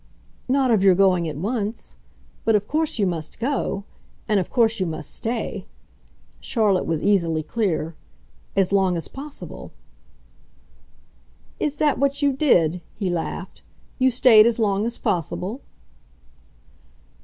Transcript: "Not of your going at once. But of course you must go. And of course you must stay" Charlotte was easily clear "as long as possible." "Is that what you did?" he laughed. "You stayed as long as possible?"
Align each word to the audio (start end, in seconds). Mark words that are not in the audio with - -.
"Not 0.47 0.71
of 0.71 0.81
your 0.81 0.95
going 0.95 1.27
at 1.29 1.35
once. 1.37 1.95
But 2.43 2.55
of 2.55 2.67
course 2.67 2.97
you 2.97 3.05
must 3.05 3.37
go. 3.37 3.83
And 4.27 4.39
of 4.39 4.49
course 4.49 4.79
you 4.79 4.87
must 4.87 5.13
stay" 5.15 5.67
Charlotte 6.39 6.87
was 6.87 7.03
easily 7.03 7.43
clear 7.43 7.93
"as 8.55 8.73
long 8.73 8.97
as 8.97 9.07
possible." 9.07 9.71
"Is 11.59 11.75
that 11.75 11.99
what 11.99 12.23
you 12.23 12.33
did?" 12.33 12.81
he 12.95 13.11
laughed. 13.11 13.61
"You 13.99 14.09
stayed 14.09 14.47
as 14.47 14.57
long 14.57 14.87
as 14.87 14.97
possible?" 14.97 15.61